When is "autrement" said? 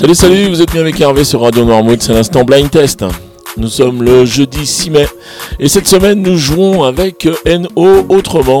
8.08-8.58